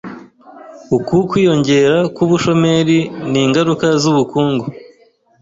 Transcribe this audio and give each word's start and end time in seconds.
Uku 0.95 1.15
kwiyongera 1.29 1.97
k'ubushomeri 2.15 2.99
ni 3.31 3.39
ingaruka 3.45 3.85
z’ubukungu. 4.01 4.65